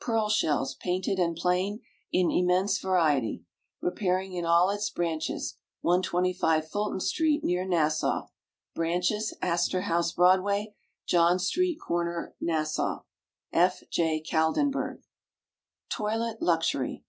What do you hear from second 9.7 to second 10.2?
House,